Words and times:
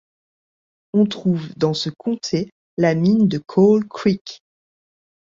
On 0.93 1.05
trouve 1.05 1.53
dans 1.57 1.75
ce 1.75 1.91
comté 1.91 2.49
la 2.75 2.95
mine 2.95 3.27
de 3.27 3.37
Coal 3.37 3.87
Creek. 3.87 4.41